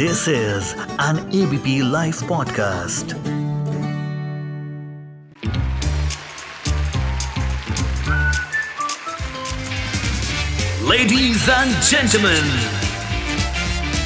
[0.00, 3.10] This is an ABP Life podcast.
[10.82, 12.48] Ladies and gentlemen,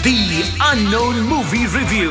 [0.02, 0.18] the
[0.72, 2.11] unknown movie review.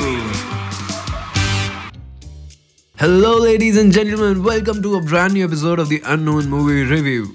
[2.96, 4.46] Hello, ladies and gentlemen.
[4.46, 7.32] Welcome to a brand new episode of the Unknown Movie Review.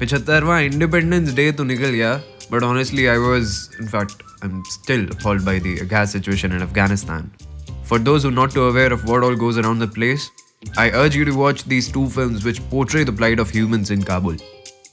[0.00, 2.20] पिछहत्तरवा independence day तो निकल गया
[2.51, 7.31] but honestly, I was, in fact, I'm still appalled by the gas situation in Afghanistan.
[7.83, 10.29] For those who are not too aware of what all goes around the place,
[10.77, 14.03] I urge you to watch these two films which portray the plight of humans in
[14.03, 14.35] Kabul.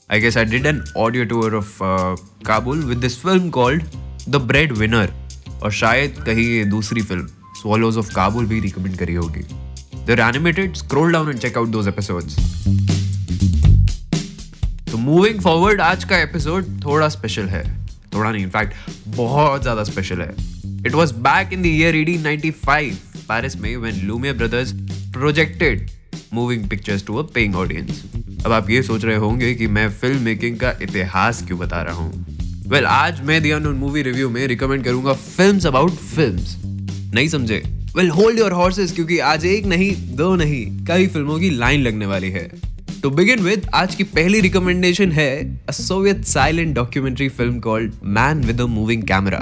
[0.09, 3.81] I guess I did an audio tour of uh, Kabul with this film called
[4.27, 5.07] The Breadwinner
[5.63, 7.27] और शायद कहीं ये दूसरी film
[7.61, 9.45] Swallows of Kabul भी recommend करी होगी
[10.05, 10.77] They're animated.
[10.77, 12.88] Scroll down and check out those episodes.
[15.00, 18.72] Moving forward आज का एपिसोड थोड़ा स्पेशल है। थोड़ा नहीं इनफैक्ट
[19.08, 20.34] बहुत ज़्यादा स्पेशल है।
[20.86, 22.94] It was back in the year 1895
[23.28, 24.72] Paris में when Lumiere brothers
[25.12, 25.90] projected
[26.34, 28.04] moving pictures to a paying audience
[28.46, 31.94] अब आप ये सोच रहे होंगे कि मैं फ़िल्म मेकिंग का इतिहास क्यों बता रहा
[31.94, 32.26] हूँ?
[32.68, 36.56] वेल well, आज मैं दिया मूवी रिव्यू में रिकमेंड करूँगा फिल्म्स अबाउट फिल्म्स
[37.14, 37.62] नहीं समझे?
[37.96, 42.06] वेल होल्ड योर हॉर्सेस क्योंकि आज एक नहीं दो नहीं कई फ़िल्मों की लाइन लगने
[42.06, 42.69] वाली है।
[43.02, 48.40] तो बिगिन विद आज की पहली रिकमेंडेशन है a Soviet silent documentary film called man
[48.40, 49.40] with a moving camera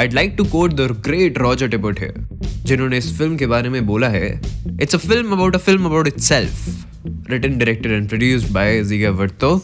[0.00, 2.20] I'd like to quote the great Roger Ebert here,
[2.66, 4.40] जिन्होंने इस फ़िल्म के बारे में बोला है
[4.82, 9.60] it's a film about a film about itself written directed and produced by Dziga Vertov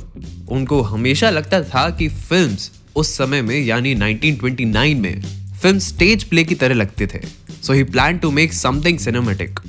[0.49, 5.23] उनको हमेशा लगता था कि फिल्म्स उस समय में यानी 1929 में
[5.63, 7.21] फ़िल्म स्टेज प्ले की तरह लगते थे।
[7.63, 9.61] So he plan to make something cinematic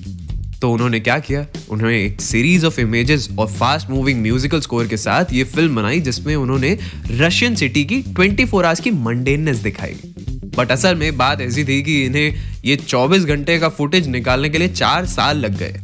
[0.62, 1.46] तो उन्होंने क्या किया?
[1.70, 6.00] उन्होंने एक सीरीज़ ऑफ़ इमेजेस और फास्ट मूविंग म्यूजिकल स्कोर के साथ ये फ़िल्म बनाई,
[6.00, 6.78] जिसमें उन्होंने
[7.12, 9.96] रशियन सिटी की 24 फोर आवर्स की मंडेननेस दिखाई।
[10.58, 14.58] बट असल में बात ऐसी थी कि इन्हें ये 24 घंटे का फुटेज निकालने के
[14.58, 15.76] लिए चार साल लग गए।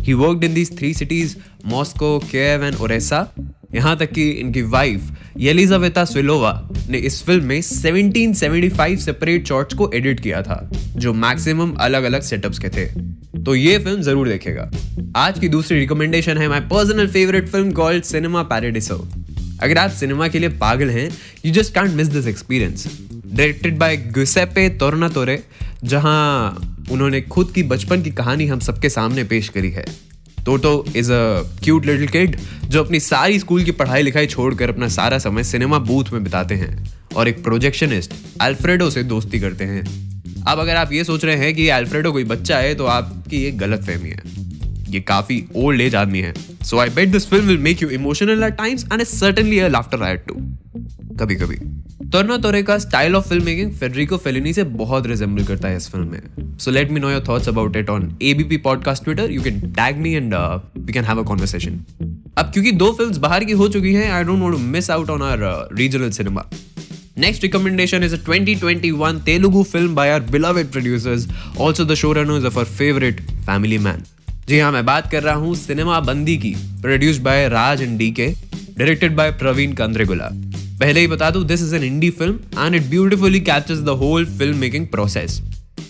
[0.00, 1.36] He worked in these three cities
[1.66, 3.34] Moscow Kiev and Odessa
[3.74, 9.90] यहाँ तक कि इनकी वाइफ येलिजावेता स्विलोवा ने इस फ़िल्म में 1775 सेपरेट शॉट्स को
[9.94, 13.15] एडिट किया था, जो मैक्सिमम अलग अलग सेटअप्स के थे।
[13.46, 14.70] तो ये फ़िल्म ज़रूर देखेगा।
[15.16, 18.96] आज की दूसरी रिकमेंडेशन है my personal favourite film called cinema paradiso
[19.62, 21.08] अगर आप सिनेमा के लिए पागल हैं
[21.46, 22.86] you just can't miss this experience
[23.26, 25.42] directed by Giuseppe Tornatore
[25.84, 29.84] जहाँ उन्होंने खुद की बचपन की कहानी हम सबके सामने पेश करी है।
[30.46, 32.36] Toto is a cute little kid
[32.68, 36.54] जो अपनी सारी स्कूल की पढ़ाई लिखाई छोड़कर अपना सारा समय सिनेमा बूथ में बिताते
[36.54, 36.74] हैं।
[37.16, 39.84] और एक प्रोजेक्शनिस्ट अल्फ्रेडो से दोस्ती करते हैं।
[40.48, 43.50] अब अगर आप ये सोच रहे हैं कि अल्फ्रेडो कोई बच्चा है तो आपकी ये
[43.50, 44.20] गलत फहमी है।
[44.90, 46.34] ये काफ़ी ओल्ड एज आदमी है।
[46.64, 49.98] So I bet this film will make you emotional at times and is certainly laughter
[49.98, 50.34] right to
[51.16, 51.56] कभी कभी
[52.12, 55.88] तोरना तोरे का style of film making Federico Fellini से बहुत रिजेंबल करता है इस
[55.90, 59.42] फ़िल्म में। So let me know your thoughts about it on ABP podcast Twitter you
[59.42, 60.34] can tag me and
[60.78, 61.80] we can have a conversation
[62.38, 65.10] अब क्योंकि दो फिल्म्स बाहर की हो चुकी हैं I don't want to miss out
[65.10, 66.44] on our regional cinema
[67.16, 72.58] Next recommendation is a 2021 Telugu film by our beloved producers, also the showrunners of
[72.58, 74.02] our favorite Family Man.
[74.48, 78.10] जी हाँ मैं बात कर रहा हूँ सिनेमा बंदी की produced by Raj and D
[78.18, 78.26] K
[78.78, 80.28] directed by Praveen Kandregula
[80.80, 84.26] पहले ही बता दूँ this is an indie film and it beautifully captures the whole
[84.38, 85.40] film making process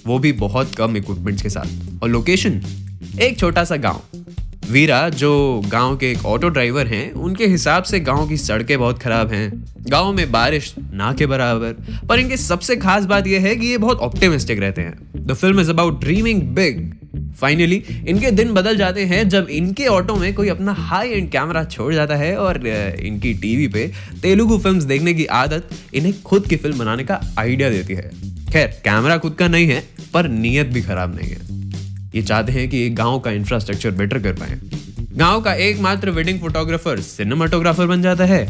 [0.07, 2.63] वो भी बहुत कम इक्विपमेंट्स के साथ। और लोकेशन
[3.23, 4.03] एक छोटा सा गाँव।
[4.71, 8.99] वीरा, जो गाँव के एक ऑटो ड्राइवर हैं, उनके हिसाब से गाँव की सड़कें बहुत
[8.99, 9.51] खराब हैं।
[9.89, 11.73] गाँव में बारिश ना के बराबर।
[12.09, 15.61] पर इनकी सबसे खास बात यह है कि ये बहुत ऑप्टिमिस्टिक रहते हैं। The film
[15.61, 16.93] is about dreaming big
[17.41, 21.65] finally इनके दिन बदल जाते हैं जब इनके ऑटो में कोई अपना हाई एंड कैमरा
[21.65, 23.91] छोड़ जाता है और इनकी टीवी पे
[24.23, 28.11] तेलुगु फिल्म्स देखने की आदत इन्हें खुद की फ़िल्म बनाने का आइडिया देती है।
[28.53, 29.83] खैर कैमरा खुद का नहीं है,
[30.15, 31.56] पर नीयत भी खराब नहीं है।
[32.17, 34.59] ये चाहते हैं कि गाँव का इंफ्रास्ट्रक्चर बेटर कर पाए
[35.19, 38.41] गाँव का एकमात्र वेडिंग फोटोग्राफर सिनेमाटोग्राफर बन जाता है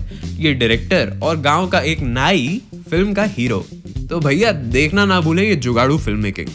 [0.40, 2.60] ये डायरेक्टर और गाँव का एक नाई
[2.90, 3.64] फ़िल्म का हीरो
[4.10, 6.48] तो भैया देखना ना भूले ये जुगाड़ू फ़िल्म मेकिंग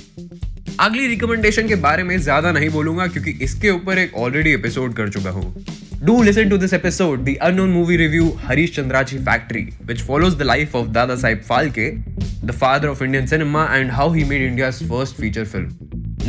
[0.80, 5.10] अगली रिकमेंडेशन के बारे में ज़्यादा नहीं बोलूँगा क्योंकि इसके ऊपर एक ऑलरेडी एपिसोड कर
[5.10, 5.54] चुका हूँ
[6.02, 10.46] Do listen to this episode, the unknown movie review Harish Chandrachi Factory, which follows the
[10.46, 12.02] life of Dada Saib Phalke,
[12.44, 15.81] the father of Indian cinema, and how he made India's first feature film.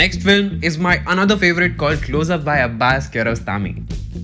[0.03, 3.73] Next film is my another favorite called Close Up by Abbas Kiarostami.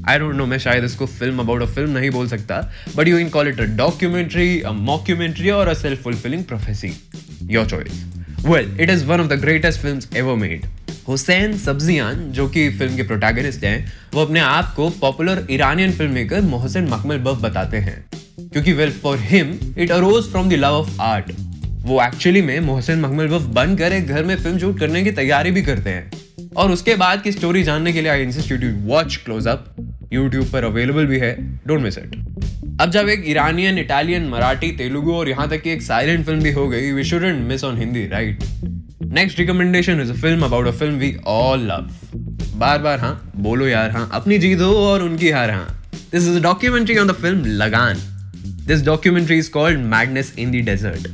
[0.05, 2.57] I don't know, मैं शायद इसको film about a film नहीं बोल सकता
[2.97, 6.93] but you can call it a documentary a mockumentary और a self fulfilling prophecy
[7.51, 8.03] your choice
[8.47, 10.67] well it is one of the greatest films ever made
[11.09, 16.13] Hossein Sabzian जो कि film के protagonist हैं, वो अपने आप को popular Iranian film
[16.13, 16.89] maker Mohsen
[17.29, 18.05] Makhmalbaf बताते हैं.
[18.41, 21.33] क्योंकि well for him it arose from the love of art
[21.87, 25.51] वो एक्चुअली में मोहसिन मखमल वफ बनकर एक घर में फ़िल्म शूट करने की तैयारी
[25.51, 26.11] भी करते हैं।
[26.57, 29.65] और उसके बाद की स्टोरी जानने के लिए I insist you watch close up
[30.13, 31.35] YouTube पर अवेलेबल भी है।
[31.67, 32.17] डोंट मिस इट
[32.81, 36.53] अब जब एक ईरानियन इटालियन मराठी तेलुगु और यहाँ तक कि एक साइलेंट फ़िल्म भी
[36.53, 38.45] हो गई we shouldn't miss on Hindi right
[39.13, 41.91] next recommendation is a film about a film we all love
[42.59, 45.67] बार बार हाँ बोलो यार हाँ अपनी जीत हो और उनकी हार हाँ।
[46.13, 47.99] This is a documentary on the film Lagaan
[48.67, 51.09] this documentary is called madness in the desert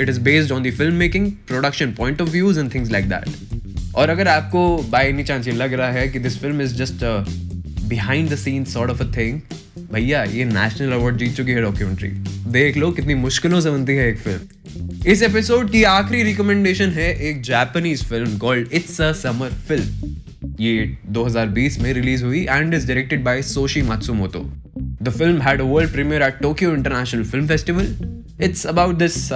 [0.00, 3.94] it is based on the film making production point of views and things like that
[3.94, 7.04] और अगर आपको by any chance ये लग रहा है कि this film is just
[7.88, 9.40] behind the scene sort of a thing
[9.92, 12.08] भैया, ये नेशनल अवार्ड जीत चुकी है डॉक्यूमेंट्री
[12.52, 17.12] देख लो कितनी मुश्किलों से बनती है एक फ़िल्म इस एपिसोड की आखिरी रिकमेंडेशन है
[17.28, 20.16] एक Japanese film called it's a summer film
[20.60, 24.44] ये 2020 में रिलीज़ हुई and is directed by Soshi Matsumoto
[25.02, 27.94] the film had a world premiere at Tokyo international film festival
[28.42, 29.32] it's about this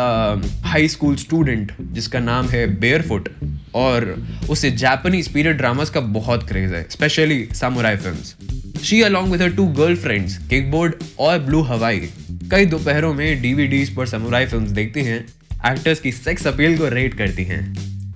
[0.65, 3.29] high school student जिसका नाम है barefoot
[3.75, 4.05] और
[4.51, 9.67] उसे Japanese period dramas का बहुत क्रेज है specially samurai film she along with two
[9.79, 12.09] girl friends Kickboard और Blue हवाई
[12.51, 15.19] कई दोपहरों में डीवीडीज पर समुराई फिल्म्स देखती हैं
[15.67, 17.63] एक्टर्स की सेक्स अपील को रेट करती हैं।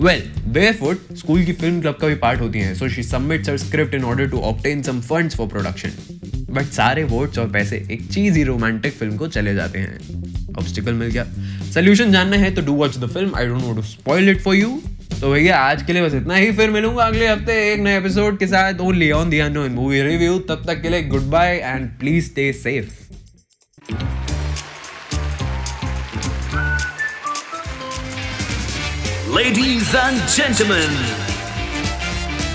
[0.01, 3.57] वेल बेयरफुट स्कूल की फ़िल्म क्लब का भी पार्ट होती हैं so she submits her
[3.59, 5.93] script in order to obtain some funds for production
[6.51, 10.93] but सारे वोट्स और पैसे एक चीज़ ही रोमांटिक फ़िल्म को चले जाते हैं। ऑब्स्टिकल
[10.93, 11.25] मिल गया।
[11.75, 14.55] सोल्यूशन जानना है तो do watch the film I don't want to spoil it for
[14.55, 14.81] you
[15.21, 18.39] तो भैया आज के लिए बस इतना ही। फिर मिलूँगा अगले हफ़्ते एक नए एपिसोड
[18.39, 21.89] के साथ। Only on the unknown movie review तब तक के लिए good bye and
[22.01, 22.97] please stay safe
[29.31, 30.95] Ladies and gentlemen,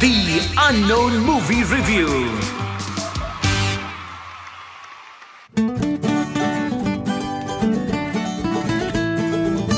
[0.01, 0.15] the
[0.63, 2.09] unknown movie review.